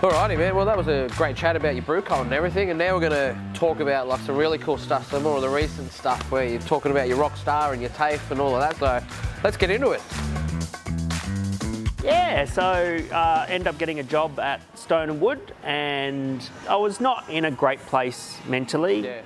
[0.00, 0.56] Alrighty, man.
[0.56, 3.12] Well, that was a great chat about your Brewcult and everything, and now we're going
[3.12, 6.46] to talk about like some really cool stuff, some more of the recent stuff where
[6.46, 8.76] you're talking about your rock star and your TAFE and all of that.
[8.76, 9.06] So
[9.44, 10.00] let's get into it.
[12.02, 12.62] Yeah, so
[13.12, 17.44] uh, end up getting a job at Stone and Wood, and I was not in
[17.44, 19.00] a great place mentally.
[19.00, 19.20] Yeah.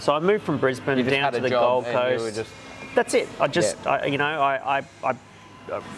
[0.00, 2.34] So I moved from Brisbane down to the Gold Coast.
[2.34, 2.50] just-
[2.96, 3.28] That's it.
[3.38, 3.90] I just, Yeah.
[3.92, 5.14] I, you know, I, I, I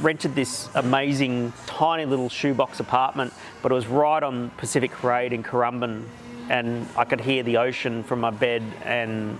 [0.00, 3.32] rented this amazing tiny little shoebox apartment,
[3.62, 6.04] but it was right on Pacific Parade in Currumbin,
[6.48, 9.38] and I could hear the ocean from my bed, and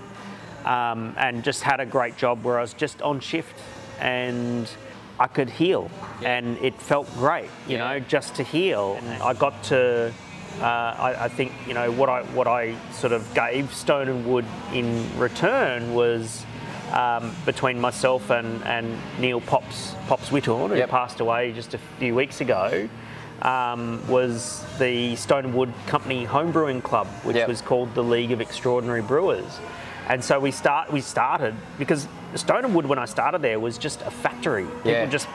[0.65, 3.55] um, and just had a great job where I was just on shift,
[3.99, 4.67] and
[5.19, 5.89] I could heal,
[6.23, 7.87] and it felt great, you Yeah.
[7.87, 8.97] know, just to heal.
[9.01, 10.11] And I got to.
[10.61, 14.25] Uh, I, I think you know what I what I sort of gave Stone and
[14.25, 16.44] Wood in return was
[16.95, 20.89] um, between myself and, and Neil Pops Pops Whitthorn, who Yep.
[20.89, 22.87] passed away just a few weeks ago,
[23.41, 27.47] um, was the Stone and Wood Company Homebrewing Club, which Yep.
[27.47, 29.59] was called the League of Extraordinary Brewers.
[30.07, 33.77] And so we start we started because Stone and Wood when I started there was
[33.77, 34.65] just a factory.
[34.65, 35.05] People Yeah.
[35.07, 35.27] just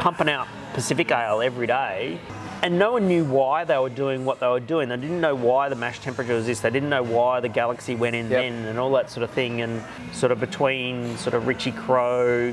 [0.00, 2.18] pumping out Pacific Ale every day.
[2.62, 4.88] And no one knew why they were doing what they were doing.
[4.88, 6.60] They didn't know why the mash temperature was this.
[6.60, 8.40] They didn't know why the Galaxy went in Yep.
[8.40, 9.60] then and all that sort of thing.
[9.60, 9.82] And
[10.12, 12.52] sort of between sort of Richie Crow,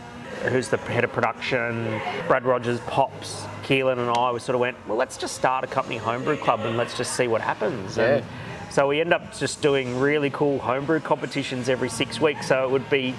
[0.49, 4.77] who's the head of production, Brad Rogers, Pops, Keelan, and I, we sort of went,
[4.87, 7.97] well, let's just start a company homebrew club and let's just see what happens.
[7.97, 8.15] Yeah.
[8.17, 8.25] And
[8.69, 12.47] so we end up just doing really cool homebrew competitions every six weeks.
[12.47, 13.15] So it would be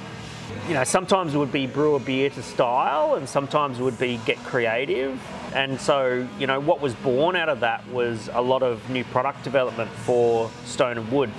[0.69, 3.99] you know, sometimes it would be brew a beer to style, and sometimes it would
[3.99, 5.21] be get creative.
[5.55, 9.05] And so, you know, what was born out of that was a lot of new
[9.05, 11.31] product development for Stone and Wood.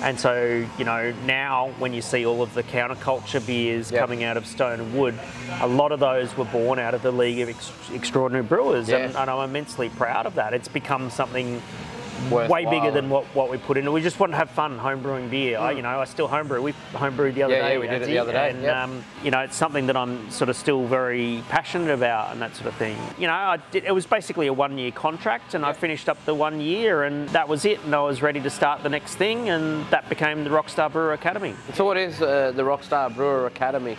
[0.00, 4.00] And so, you know, now when you see all of the counterculture beers Yep.
[4.00, 5.18] coming out of Stone and Wood,
[5.60, 9.16] a lot of those were born out of the League of Ex- Extraordinary Brewers, and,
[9.16, 10.54] and I'm immensely proud of that.
[10.54, 11.60] It's become something
[12.30, 13.90] way bigger than what, what we put into.
[13.92, 15.58] We just want to have fun homebrewing beer.
[15.58, 16.60] I, you know, I still homebrew.
[16.62, 17.58] We homebrewed the other Mm.
[17.58, 17.72] Yeah, day.
[17.74, 18.76] yeah, we did it the other day, And yep.
[18.76, 22.54] um, you know, it's something that I'm sort of still very passionate about and that
[22.56, 22.96] sort of thing.
[23.18, 26.34] You know, I did, it was basically a one-year contract, and I finished up the
[26.34, 27.82] one year, and that was it.
[27.84, 31.12] And I was ready to start the next thing, and that became the Rockstar Brewer
[31.12, 31.54] Academy.
[31.74, 33.96] So what is uh, the Rockstar Brewer Academy?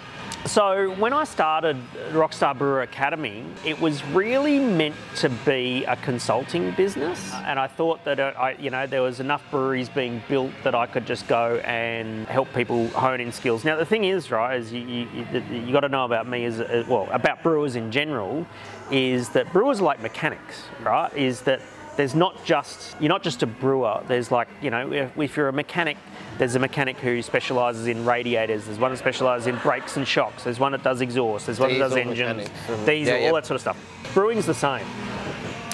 [0.49, 1.77] So when I started
[2.09, 8.03] Rockstar Brewer Academy, it was really meant to be a consulting business, and I thought
[8.05, 11.27] that uh, I, you know, there was enough breweries being built that I could just
[11.27, 13.63] go and help people hone in skills.
[13.63, 16.59] Now the thing is, right, is you you, you, got to know about me as
[16.59, 18.47] uh, well about brewers in general,
[18.89, 21.13] is that brewers are like mechanics, right?
[21.15, 21.61] Is that
[21.99, 24.01] there's not just you're not just a brewer.
[24.07, 25.97] There's like you know if, if you're a mechanic,
[26.37, 28.63] there's a mechanic who specialises in radiators.
[28.63, 30.45] There's one that specialises in brakes and shocks.
[30.45, 31.47] There's one that does exhaust.
[31.47, 33.27] There's one that does engines, mechanics diesel, yeah, yeah.
[33.27, 34.13] all that sort of stuff.
[34.13, 34.85] Brewing's the same.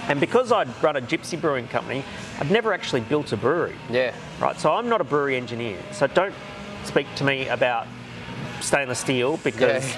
[0.07, 2.03] And because I'd run a gypsy brewing company,
[2.39, 3.75] I'd never actually built a brewery.
[3.91, 4.11] Yeah.
[4.41, 5.77] Right, so I'm not a brewery engineer.
[5.91, 6.33] So don't
[6.85, 7.85] speak to me about
[8.61, 9.95] stainless steel because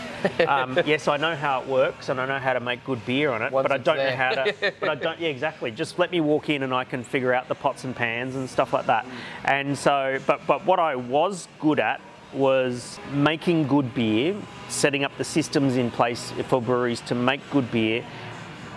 [0.47, 3.31] um, yes, I know how it works and I know how to make good beer
[3.31, 4.73] on it, Once but I don't know how to.
[4.79, 5.19] But I don't.
[5.19, 5.72] Yeah, exactly.
[5.72, 8.50] Just let me walk in and I can figure out the pots and pans and
[8.50, 9.06] stuff like that.
[9.46, 12.01] And so, but but what I was good at
[12.34, 14.35] was making good beer,
[14.69, 18.06] setting up the systems in place for breweries to make good beer,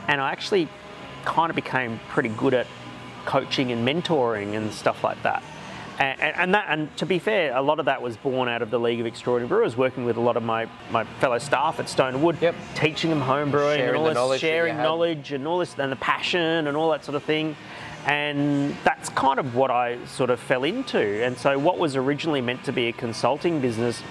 [0.09, 0.69] and I actually
[1.25, 2.67] kind of became pretty good at
[3.27, 5.43] coaching and mentoring and stuff like that.
[6.01, 8.71] And, and, that, and to be fair, a lot of that was born out of
[8.71, 11.91] the League of Extraordinary Brewers, working with a lot of my, my fellow staff at
[11.91, 12.55] Stone and Wood, Yep.
[12.75, 15.93] teaching them home brewing Sharing and all this, knowledge sharing knowledge and all this, and
[15.93, 17.55] the passion and all that sort of thing.
[18.07, 20.99] And that's kind of what I sort of fell into.
[20.99, 24.03] And so, what was originally meant to be a consulting business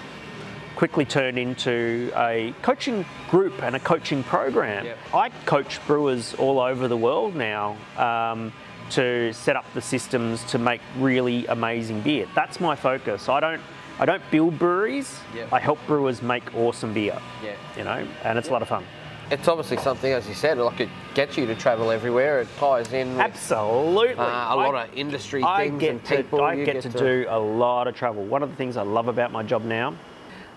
[0.76, 4.86] quickly turned into a coaching group and a coaching program.
[4.86, 4.98] Yep.
[5.12, 8.52] I coach brewers all over the world now um,
[8.90, 12.26] to set up the systems to make really amazing beer.
[12.34, 13.28] That's my focus.
[13.28, 13.60] I don't.
[13.98, 15.20] I don't build breweries.
[15.34, 15.52] Yep.
[15.52, 17.18] I help brewers make awesome beer.
[17.44, 17.54] Yeah.
[17.76, 18.82] You know, and it's a lot of fun.
[19.30, 22.40] It's obviously something, as you said, like it gets you to travel everywhere.
[22.40, 24.14] It ties in with Absolutely.
[24.14, 26.42] uh, a lot I- of industry I things get and to, people.
[26.42, 28.24] I you get, to, do a lot of travel.
[28.24, 29.94] One of the things I love about my job now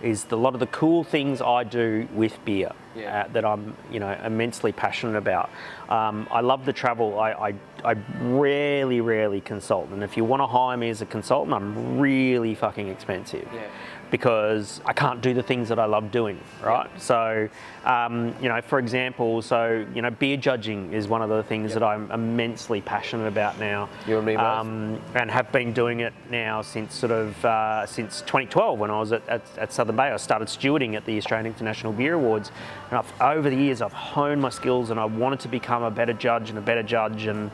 [0.03, 3.23] is a lot of the cool things I do with beer Yeah.
[3.23, 5.49] uh, that I'm, you know, immensely passionate about.
[5.89, 7.19] Um, I love the travel.
[7.19, 7.53] I, I,
[7.83, 11.99] I rarely, rarely consult, and if you want to hire me as a consultant, I'm
[11.99, 13.47] really fucking expensive.
[13.53, 13.67] Yeah.
[14.13, 16.87] Because I can't do the things that I love doing, right?
[17.01, 17.49] So,
[17.83, 21.73] um, you know, for example, so you know, beer judging is one of the things
[21.73, 24.45] that I'm immensely passionate about now You and me both.
[24.45, 28.99] um, and have been doing it now since sort of uh, since 2012 when I
[28.99, 30.11] was at, at, at Southern Bay.
[30.11, 32.51] I started stewarding at the Australian International Beer Awards,
[32.91, 35.89] and I've, over the years I've honed my skills and I wanted to become a
[35.89, 37.49] better judge and a better judge and.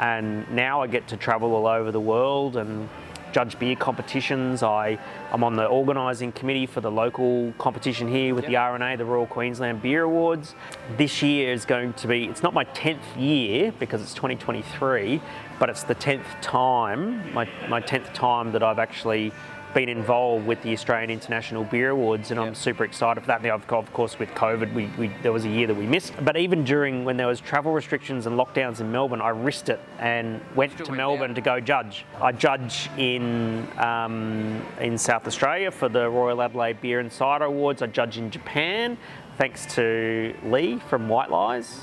[0.00, 2.88] and now I get to travel all over the world and
[3.32, 4.62] judge beer competitions.
[4.62, 4.98] I,
[5.32, 8.50] I'm on the organising committee for the local competition here with Yep.
[8.50, 10.54] the RNA, the Royal Queensland Beer Awards.
[10.96, 15.20] This year is going to be, it's not my 10th year because it's 2023,
[15.58, 19.32] but it's the 10th time, my, my 10th time that I've actually
[19.74, 23.42] been involved with the Australian International Beer Awards, and I'm super excited for that.
[23.42, 26.12] Now, of of course, with COVID, we, we, there was a year that we missed.
[26.24, 29.80] But even during when there was travel restrictions and lockdowns in Melbourne, I risked it
[29.98, 31.34] and went Still to went Melbourne down.
[31.36, 32.04] to go judge.
[32.20, 37.82] I judge in um, in South Australia for the Royal Adelaide Beer and Cider Awards.
[37.82, 38.96] I judge in Japan,
[39.38, 41.82] thanks to Lee from White Lies,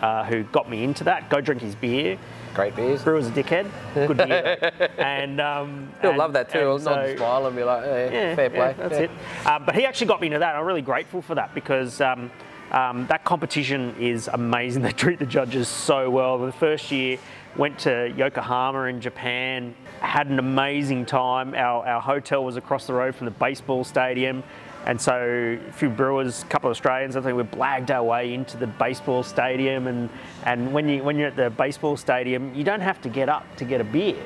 [0.00, 1.28] uh, who got me into that.
[1.30, 2.18] Go drink his beer.
[2.54, 3.02] Great beers.
[3.02, 3.68] Brewer's a dickhead.
[3.94, 4.90] Good beer.
[4.98, 6.58] and um, He'll and- love that too.
[6.58, 8.74] He'll nod and smile and be like, eh, yeah, fair yeah, play.
[8.78, 9.08] that's Yeah.
[9.42, 9.46] it.
[9.46, 10.54] Um, but he actually got me into that.
[10.54, 12.30] I'm really grateful for that because um,
[12.70, 14.82] um, that competition is amazing.
[14.84, 16.38] They treat the judges so well.
[16.38, 17.18] The first year,
[17.56, 21.54] went to Yokohama in Japan, had an amazing time.
[21.54, 24.42] Our, our hotel was across the road from the baseball stadium.
[24.86, 28.34] And so a few brewers, a couple of Australians, I think we blagged our way
[28.34, 29.86] into the baseball stadium.
[29.86, 30.10] And,
[30.44, 33.44] and when, you, when you're at the baseball stadium, you don't have to get up
[33.56, 34.16] to get a beer,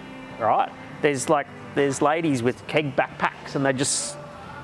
[0.41, 0.71] right?
[1.01, 1.47] There's like,
[1.77, 4.17] there's ladies with keg backpacks and they just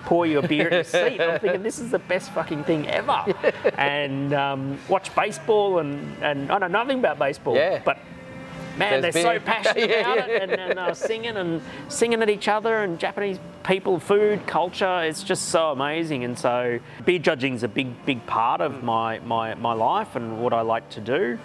[0.04, 1.20] pour you a beer in your seat.
[1.20, 3.24] I'm thinking this is the best fucking thing ever.
[3.78, 7.80] And um, watch baseball and, and I know nothing about baseball, Yeah.
[7.84, 7.98] but
[8.78, 10.34] man, There's they're so passionate Yeah, about yeah.
[10.34, 15.02] it and, and uh, singing and singing at each other and Japanese people, food, culture.
[15.02, 16.24] It's just so amazing.
[16.24, 20.40] And so beer judging is a big, big part of my, my, my life and
[20.40, 21.38] what I like to do.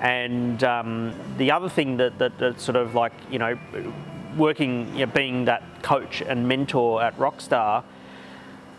[0.00, 3.58] And um, the other thing that, that, that sort of like, you know,
[4.36, 7.82] working, you know, being that coach and mentor at Rockstar,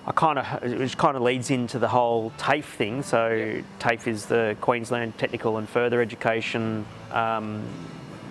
[0.05, 3.03] I kind of, which kind of leads into the whole TAFE thing.
[3.03, 7.67] So TAFE is the Queensland Technical and Further Education, um,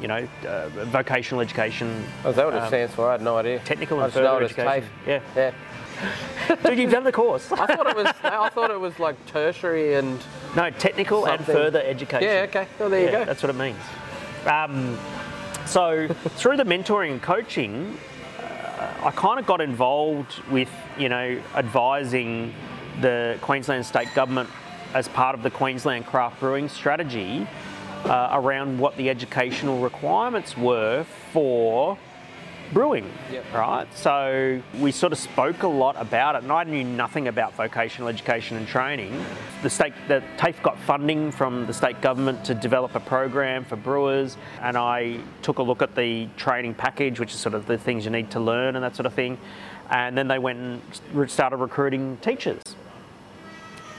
[0.01, 2.05] you know, uh, vocational education.
[2.25, 3.09] Oh, is that what it um, stands for?
[3.09, 3.59] I had no idea.
[3.61, 4.91] Technical and further it education.
[5.07, 5.21] Yeah.
[5.35, 5.53] Yeah.
[6.63, 7.51] Dude, you've done the course.
[7.53, 8.07] I thought it was.
[8.23, 10.21] I thought it was like tertiary and.
[10.55, 12.29] No, technical and further education.
[12.29, 12.47] Yeah.
[12.49, 12.67] Okay.
[12.81, 13.25] Oh, there you Yeah, go.
[13.25, 13.79] That's what it means.
[14.47, 14.99] Um,
[15.67, 17.99] so through the mentoring and coaching,
[18.39, 22.55] uh, I kind of got involved with you know advising
[23.01, 24.51] the Queensland state government
[24.95, 27.47] as part of the Queensland craft brewing strategy
[28.07, 31.99] uh, around what the educational requirements were for
[32.73, 33.45] brewing, Yep.
[33.55, 33.87] right?
[33.95, 38.09] So we sort of spoke a lot about it, and I knew nothing about vocational
[38.09, 39.13] education and training.
[39.63, 43.77] The state, the TAFE got funding from the state government to develop a program for
[43.77, 47.79] brewers, and I took a look at the training package, which is sort of the
[47.79, 49.39] things you need to learn and that sort of thing.
[49.89, 52.61] And then they went and started recruiting teachers.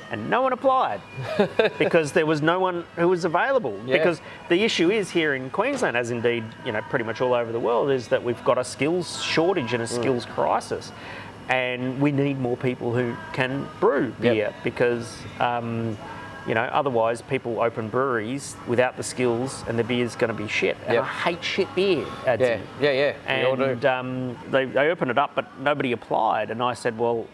[0.10, 1.02] And no one applied
[1.78, 3.78] because there was no one who was available.
[3.86, 3.98] Yeah.
[3.98, 7.52] Because the issue is here in Queensland, as indeed you know pretty much all over
[7.52, 10.92] the world, is that we've got a skills shortage and a skills crisis,
[11.50, 14.34] and we need more people who can brew Yep.
[14.34, 15.18] beer because.
[15.40, 15.98] Um,
[16.48, 20.48] you know, otherwise people open breweries without the skills, and the beer's going to be
[20.48, 20.78] shit.
[20.86, 21.04] And Yep.
[21.04, 22.06] I hate shit beer.
[22.24, 22.40] Adzi.
[22.40, 22.60] Yeah.
[22.80, 23.14] Yeah.
[23.28, 23.40] Yeah.
[23.42, 23.64] We all do.
[23.66, 26.50] And um, they, they opened it up, but nobody applied.
[26.50, 27.28] And I said, well,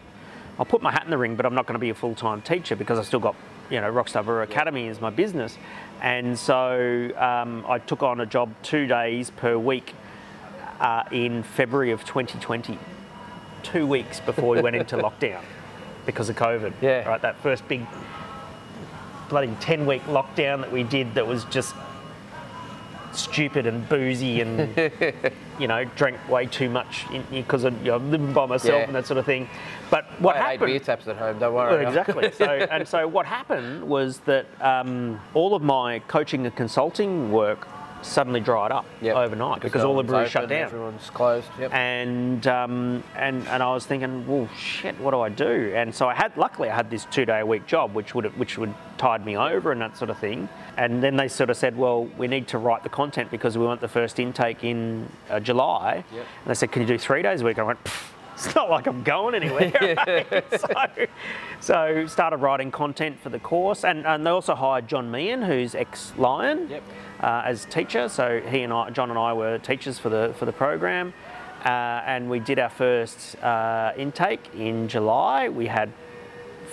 [0.58, 2.14] I'll put my hat in the ring, but I'm not going to be a full
[2.14, 3.34] time teacher because I still got,
[3.70, 5.58] you know, Rockstar Brewer Academy as my business.
[6.00, 9.94] And so um, I took on a job two days per week
[10.80, 12.78] uh, in February of 2020,
[13.62, 15.42] two weeks before we went into lockdown
[16.06, 16.72] because of COVID.
[16.80, 17.08] Yeah.
[17.08, 17.86] Right, that first big
[19.28, 21.74] bloody 10 week lockdown that we did that was just
[23.14, 24.76] stupid and boozy and
[25.58, 28.86] you know drank way too much because you know, I'm living by myself Yeah.
[28.86, 29.48] and that sort of thing.
[29.90, 30.66] But what I eight happened?
[30.70, 31.38] beer taps at home.
[31.38, 31.86] Don't Well, worry.
[31.86, 32.30] exactly.
[32.36, 37.68] So and so what happened was that um, all of my coaching and consulting work
[38.04, 39.16] suddenly dried up Yep.
[39.16, 40.62] overnight because, all the breweries shut down.
[40.62, 41.48] Everyone's closed.
[41.58, 41.72] Yep.
[41.72, 45.72] And um, and and I was thinking, well, shit, what do I do?
[45.74, 48.58] And so I had, luckily, I had this two-day a week job, which would which
[48.58, 50.48] would tide me over and that sort of thing.
[50.76, 53.64] And then they sort of said, well, we need to write the content because we
[53.64, 56.04] want the first intake in uh, July.
[56.12, 56.26] Yep.
[56.44, 57.58] And they said, can you do three days a week?
[57.58, 57.82] I went.
[57.84, 59.72] "Pff, It's not like I'm going anywhere.
[59.96, 61.06] right?" so,
[61.60, 65.74] so started writing content for the course, and, and they also hired John Meehan, who's
[65.76, 66.82] ex-Lion, Yep.
[67.20, 68.08] Uh, as teacher.
[68.08, 71.12] So he and I, John and I, were teachers for the for the program,
[71.64, 75.48] uh, and we did our first uh, intake in July.
[75.48, 75.92] We had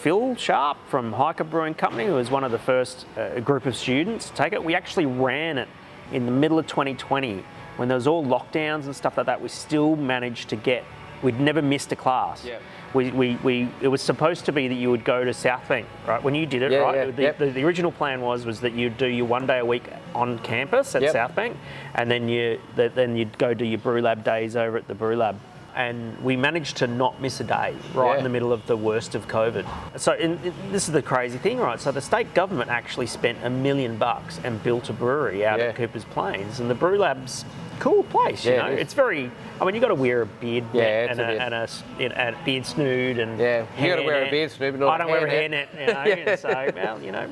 [0.02, 3.76] Phil Sharp from Hiker Brewing Company, who was one of the first uh, group of
[3.76, 4.64] students to take it.
[4.64, 5.70] We actually ran it
[6.12, 7.44] in the middle of 2020
[7.78, 9.42] when there was all lockdowns and stuff like that.
[9.42, 10.84] We still managed to get
[11.22, 12.44] We'd never missed a class.
[12.46, 12.60] Yeah.
[12.94, 15.88] We, we, we, it was supposed to be that you would go to South Bank,
[16.06, 16.22] right?
[16.22, 16.96] When you did it, Yeah, right?
[16.96, 17.38] yeah, the, yep.
[17.38, 20.40] the, the original plan was was that you'd do your one day a week on
[20.40, 21.12] campus at Yep.
[21.14, 21.56] South Bank,
[21.96, 24.96] and then you th- then you'd go do your brew lab days over at the
[24.96, 25.40] brew lab.
[25.74, 28.18] And we managed to not miss a day right Yeah.
[28.18, 29.66] in the middle of the worst of COVID.
[29.98, 31.80] So in, in- this is the crazy thing, right?
[31.80, 35.68] So the state government actually spent a million bucks and built a brewery out Yeah.
[35.68, 37.46] at Coopers Plains, and the brew lab's
[37.82, 38.46] cool place.
[38.46, 39.30] You know, it it's very.
[39.60, 41.42] I mean, you got to wear a beard Yeah, net and a a, beard.
[41.42, 44.80] and a, and a beard snood and Yeah, you gotta wear a beard snood, but
[44.86, 45.68] not I don't wear a hairnet.
[45.74, 46.36] You know, Yeah.
[46.36, 47.28] so well, you know,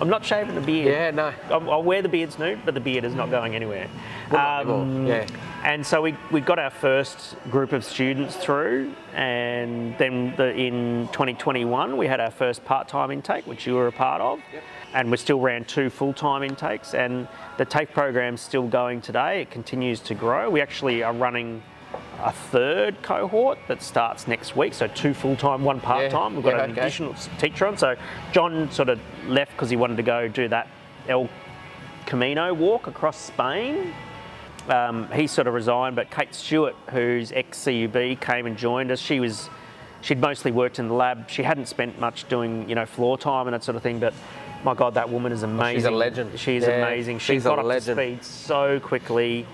[0.00, 0.88] I'm not shaving the beard.
[0.88, 1.32] Yeah, no.
[1.50, 3.88] I'll, I'll wear the beard snood, but the beard is not going anywhere.
[4.32, 5.26] Anymore, um, yeah.
[5.64, 11.08] And so we, we got our first group of students through, and then the, in
[11.12, 14.40] 2021 we had our first part-time intake, which you were a part of,
[14.94, 16.94] and we still ran two full-time intakes.
[16.94, 19.42] And the TAFE program's still going today.
[19.42, 20.50] It continues to grow.
[20.50, 21.62] We actually are running
[22.22, 24.74] a third cohort that starts next week.
[24.74, 26.34] So two full-time, one part-time.
[26.34, 26.80] We've got yeah, an okay.
[26.80, 27.76] additional teacher on.
[27.76, 27.96] So
[28.32, 30.68] John sort of left because he wanted to go do that
[31.08, 31.28] El
[32.06, 33.92] Camino walk across Spain.
[34.68, 39.00] Um, he sort of resigned, but Kate Stewart, who's ex CUB, came and joined us.
[39.00, 39.50] She was,
[40.02, 41.28] she'd mostly worked in the lab.
[41.28, 43.98] She hadn't spent much doing, you know, floor time and that sort of thing.
[43.98, 44.14] But
[44.64, 45.66] my God, that woman is amazing.
[45.66, 46.38] Oh, she's a legend.
[46.38, 47.18] She's Yeah, amazing.
[47.18, 49.46] She she's a got up to speed so quickly.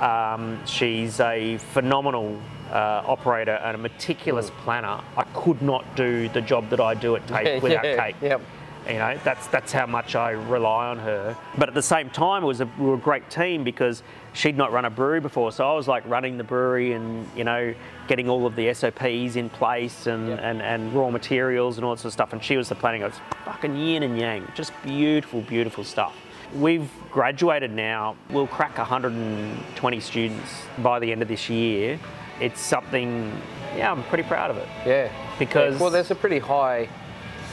[0.00, 5.00] Um, she's a phenomenal uh, operator and a meticulous planner.
[5.16, 8.16] I could not do the job that I do at TAFE without Yeah, Kate.
[8.20, 8.40] yep.
[8.88, 11.36] You know, that's that's how much I rely on her.
[11.58, 14.02] But at the same time, it was a, we were a great team because
[14.32, 17.42] she'd not run a brewery before, so I was like running the brewery and you
[17.44, 17.74] know
[18.06, 20.38] getting all of the SOPs in place and, Yep.
[20.40, 22.32] and, and raw materials and all that sort of stuff.
[22.32, 23.02] And she was the planning.
[23.02, 26.14] It was fucking yin and yang, just beautiful, beautiful stuff.
[26.54, 28.14] We've graduated now.
[28.30, 31.98] We'll crack 120 students by the end of this year.
[32.40, 33.32] It's something.
[33.76, 34.68] Yeah, I'm pretty proud of it.
[34.86, 35.08] Yeah.
[35.38, 36.88] Because- Yeah, well, there's a pretty high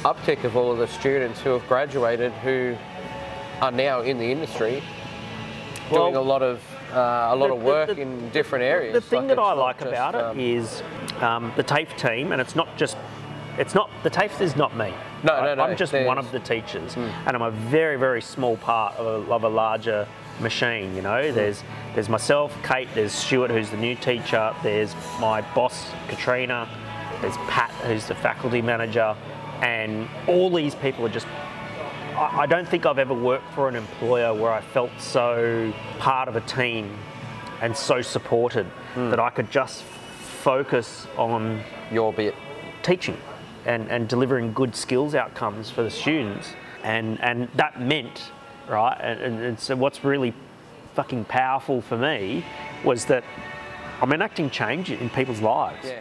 [0.04, 2.76] uptick of all of the students who have graduated who
[3.62, 4.84] are now in the industry
[5.90, 8.94] doing Well, a lot of uh, a lot the- of work the- in different areas.
[8.94, 10.84] The thing that I like just, about um, it is
[11.22, 12.98] um, the TAFE team, and it's not just,
[13.58, 14.94] it's not, the TAFE is not me.
[15.24, 15.46] No, right?
[15.46, 18.96] no, no, I'm just one of the teachers, and I'm a very, very small part
[18.98, 20.08] of a, of a larger
[20.40, 21.32] machine, you know.
[21.32, 21.64] There's,
[21.96, 26.70] there's myself, Kate, there's Stuart, who's the new teacher, there's my boss, Katrina,
[27.22, 29.16] there's Pat, who's the faculty manager,
[29.62, 31.28] and all these people are just
[32.16, 36.36] I don't think I've ever worked for an employer where I felt so part of
[36.36, 36.96] a team
[37.62, 39.10] and so supported Hmm.
[39.10, 42.36] that I could just focus on your bit.
[42.84, 43.18] teaching
[43.66, 46.54] and, and delivering good skills outcomes for the students.
[46.84, 48.30] And, and that meant,
[48.70, 50.34] right, and, and, and so what's really
[50.94, 52.46] fucking powerful for me
[52.84, 53.24] was that
[54.02, 55.88] I'm enacting change in people's lives.
[55.88, 56.00] Yeah.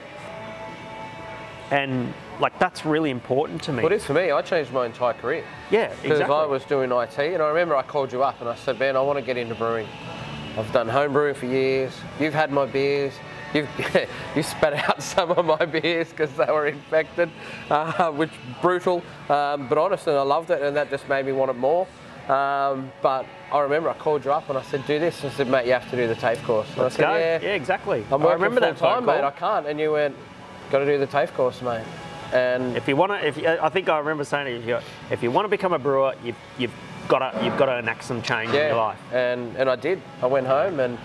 [1.70, 3.82] And like that's really important to me.
[3.82, 4.30] Well, it is for me.
[4.30, 5.44] I changed my entire career.
[5.70, 6.36] yeah, Because exactly.
[6.36, 8.96] I was doing IT, and I remember I called you up and I said, "Ben,
[8.96, 9.86] I want to get into brewing.
[10.56, 11.92] I've done home brewing for years.
[12.20, 13.14] You've had my beers.
[13.54, 13.68] You've
[14.36, 17.30] you spat out some of my beers because they were infected,
[17.70, 19.02] uh, which brutal.
[19.28, 21.86] Um, but honestly, I loved it, and that just made me want it more.
[22.28, 25.34] Um, but I remember I called you up and I said, "Do this." And I
[25.34, 27.16] said, "Mate, you have to do the TAFE course." And Let's I said, go.
[27.16, 28.04] "Yeah, Yeah, exactly.
[28.10, 29.24] I'm I remember full that time, mate.
[29.24, 30.14] I can't." And you went,
[30.70, 31.84] "Got to do the TAFE course, mate."
[32.32, 34.78] And If you want to, if you, I think I remember saying, if you,
[35.10, 36.74] if you want to become a brewer, you've, you've
[37.08, 38.98] got to you've got to enact some change in your life.
[39.12, 40.00] And and I did.
[40.22, 40.98] I went home and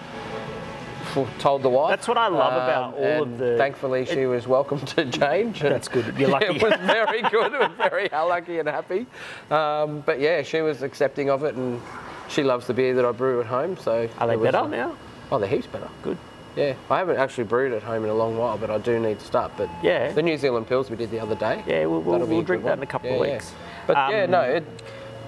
[1.39, 1.89] told the wife.
[1.89, 5.60] That's what I love about all of the- Thankfully, she was welcome to change.
[5.74, 6.15] That's good.
[6.17, 6.46] You're lucky.
[6.46, 7.53] It was very good.
[7.53, 9.07] It was very lucky and happy.
[9.50, 11.81] Um, but yeah, she was accepting of it, and
[12.27, 13.77] she loves the beer that I brew at home.
[13.77, 14.98] So Are they better uh, now?
[15.31, 15.89] Oh, they're heaps better.
[16.03, 16.17] Good.
[16.57, 19.19] Yeah, I haven't actually brewed at home in a long while, but I do need
[19.19, 19.51] to start.
[19.55, 20.11] But Yeah.
[20.11, 21.63] the New Zealand pils we did the other day.
[21.67, 23.33] Yeah, we'll, we'll, we'll drink that in a couple Yeah, of yeah.
[23.35, 23.53] weeks.
[23.85, 24.63] But yeah, Um, no, it,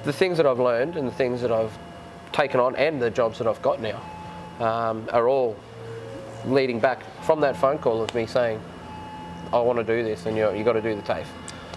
[0.03, 1.77] the things that I've learned and the things that I've
[2.31, 4.01] taken on and the jobs that I've got now
[4.59, 5.55] um, are all
[6.45, 8.59] leading back from that phone call of me saying,
[9.53, 11.27] I want to do this and you you got to do the TAFE.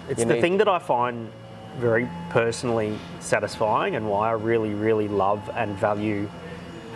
[0.09, 1.31] It's You the need- thing that I find
[1.79, 6.29] very personally satisfying and why I really, really love and value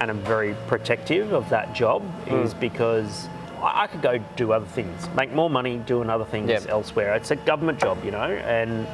[0.00, 2.36] and I'm very protective of that job Hmm.
[2.36, 3.28] is because
[3.62, 6.60] I, could go do other things, make more money doing other things Yeah.
[6.68, 7.14] elsewhere.
[7.14, 8.86] It's a government job, you know, and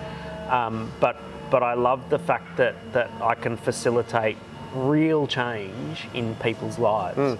[0.51, 1.17] um, but
[1.51, 4.37] but I love the fact that that I can facilitate
[4.75, 7.17] real change in people's lives.
[7.17, 7.35] Hmm.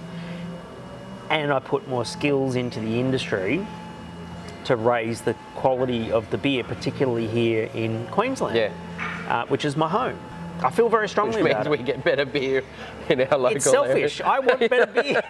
[1.31, 3.67] And I put more skills into the industry
[4.65, 8.71] to raise the quality of the beer, particularly here in Queensland, Yeah.
[9.29, 10.19] uh, which is my home.
[10.61, 11.79] I feel very strongly Which about means it.
[11.81, 12.63] we get better beer
[13.09, 14.21] in our local It's selfish.
[14.21, 14.33] area.
[14.33, 15.23] I want better beer.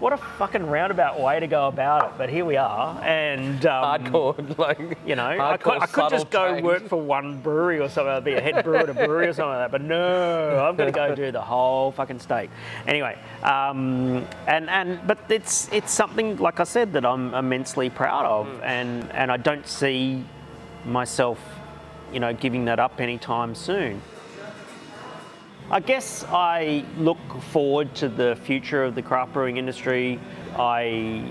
[0.00, 2.18] what a fucking roundabout way to go about it.
[2.18, 6.28] But here we are, and um, Hardcore, like You know, I could, I could just
[6.30, 8.12] go work for one brewery or something.
[8.12, 9.72] I'd be a head brewer at a brewery or something like that.
[9.72, 12.50] But no, I'm going to go do the whole fucking state.
[12.86, 18.26] Anyway, um, and and but it's it's something like I said that I'm immensely proud
[18.26, 20.24] of, and and I don't see
[20.84, 21.38] myself,
[22.12, 24.00] you know, giving that up anytime soon.
[25.70, 27.18] I guess I look
[27.50, 30.18] forward to the future of the craft brewing industry.
[30.56, 31.24] I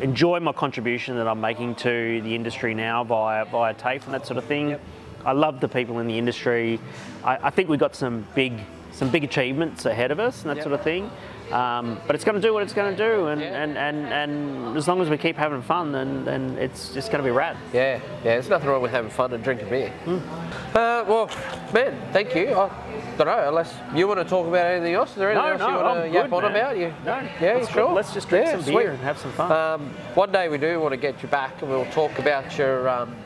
[0.00, 4.26] enjoy my contribution that I'm making to the industry now via via TAFE and that
[4.26, 4.78] sort of thing.
[5.24, 6.78] I love the people in the industry.
[7.24, 8.52] I, I think we've got some big
[8.92, 10.64] some big achievements ahead of us and that Yep.
[10.64, 11.10] sort of thing.
[11.52, 13.62] Um, but it's going to do what it's going to do, and, Yeah.
[13.62, 17.22] and, and, and as long as we keep having fun, then, then it's just going
[17.24, 17.56] to be rad.
[17.72, 19.92] Yeah, yeah, there's nothing wrong with having fun and drinking beer.
[20.06, 21.30] Uh, well,
[21.72, 22.48] man, thank you.
[22.54, 22.68] I
[23.16, 25.10] don't know, unless you want to talk about anything else.
[25.10, 26.50] Is there anything No, else no, you want I'm to yap on man.
[26.50, 26.76] about?
[26.76, 26.94] You?
[27.04, 27.92] No, yeah, that's sure.
[27.92, 28.76] Let's just drink Yeah, some sweet.
[28.76, 29.50] beer and have some fun.
[29.52, 32.88] Um, one day we do want to get you back and we'll talk about your
[32.88, 33.16] um,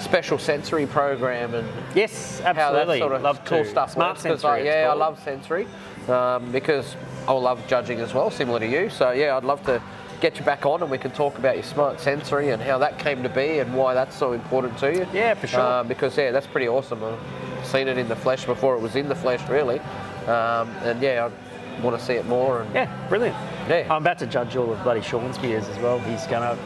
[0.00, 2.98] special sensory program and yes, how that absolutely.
[3.00, 3.68] sort of love cool to.
[3.68, 4.22] stuff Smart works.
[4.22, 4.50] sensory.
[4.70, 5.68] I, yeah, I love sensory
[6.08, 6.96] um, because
[7.26, 8.90] I love judging as well, similar to you.
[8.90, 9.82] So yeah, I'd love to
[10.20, 12.98] get you back on and we can talk about your smart sensory and how that
[12.98, 15.06] came to be and why that's so important to you.
[15.12, 15.60] Yeah, for sure.
[15.60, 17.04] Um, because yeah, that's pretty awesome.
[17.04, 19.78] I've seen it in the flesh before it was in the flesh, really.
[20.26, 22.62] Um, and yeah, I want to see it more.
[22.62, 23.36] And Yeah, brilliant.
[23.68, 23.86] Yeah.
[23.90, 25.98] I'm about to judge all of bloody Sean's beers as well.
[26.00, 26.58] He's gonna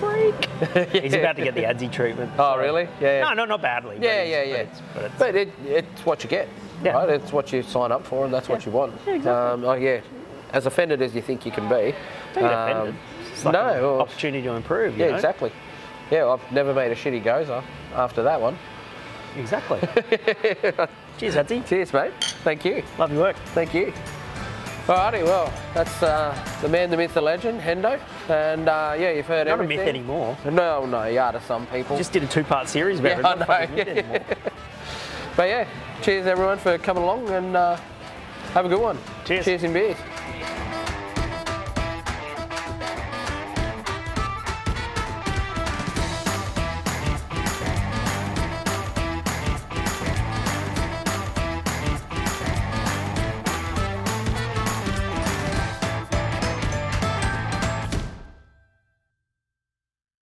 [0.00, 0.44] freak.
[0.92, 2.30] He's about to get the ADSI treatment.
[2.38, 2.88] Oh, so- really?
[3.00, 3.20] Yeah.
[3.22, 3.96] No, no, not badly.
[3.96, 4.54] but Yeah, yeah, but yeah.
[4.56, 6.48] it's- But it's, But it, it's what you get,
[6.82, 6.92] Yeah.
[6.92, 7.08] right?
[7.08, 8.94] It's what you sign up for, and that's what you want.
[9.06, 9.30] Yeah, exactly.
[9.30, 10.00] Um, oh, yeah.
[10.52, 11.94] As offended as you think you can be.
[12.34, 12.94] don't get um, offended.
[13.32, 14.96] It's like no, an well, opportunity to improve.
[14.96, 15.16] you yeah, know?
[15.16, 15.52] exactly.
[16.10, 17.62] Yeah, I've never made a shitty gose
[17.94, 18.58] after that one.
[19.36, 19.78] Exactly.
[21.18, 21.66] Cheers, ADSI.
[21.66, 22.12] Cheers, mate.
[22.44, 22.82] Thank you.
[22.98, 23.36] Love your work.
[23.54, 23.92] Thank you.
[24.86, 28.00] Alrighty, well, that's uh, the man, the myth, the legend, Hendo.
[28.30, 29.76] And uh, yeah, you've heard everything.
[29.76, 30.38] Not a myth anymore.
[30.50, 31.98] No, no, yeah, to some people.
[31.98, 33.38] Just did a two-part series about Yeah, it.
[33.38, 34.24] Not I know.
[35.38, 35.68] but yeah,
[36.02, 37.76] cheers everyone for coming along and uh,
[38.54, 38.98] have a good one.
[39.24, 39.44] Cheers.
[39.44, 39.96] Cheers in beers.